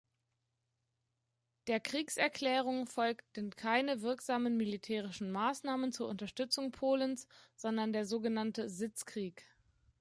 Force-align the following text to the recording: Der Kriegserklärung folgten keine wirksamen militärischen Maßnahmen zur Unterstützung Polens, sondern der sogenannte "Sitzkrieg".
Der 1.67 1.79
Kriegserklärung 1.79 2.87
folgten 2.87 3.51
keine 3.51 4.01
wirksamen 4.01 4.57
militärischen 4.57 5.31
Maßnahmen 5.31 5.91
zur 5.91 6.09
Unterstützung 6.09 6.71
Polens, 6.71 7.27
sondern 7.55 7.93
der 7.93 8.07
sogenannte 8.07 8.67
"Sitzkrieg". 8.67 9.43